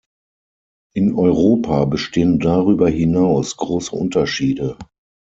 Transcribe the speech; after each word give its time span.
In 0.95 1.13
Europa 1.13 1.85
bestehen 1.85 2.39
darüber 2.39 2.89
hinaus 2.89 3.55
große 3.57 3.95
Unterschiede. 3.95 4.75